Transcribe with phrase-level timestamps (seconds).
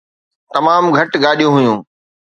[0.53, 1.77] تمام گهٽ گاڏيون هيون.